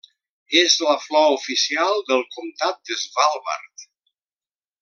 [0.61, 3.89] És la flor oficial del comtat de Svalbard.